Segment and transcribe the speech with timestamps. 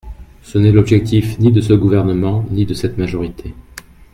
[0.41, 3.53] Ce n’est l’objectif ni de ce gouvernement, ni de cette majorité.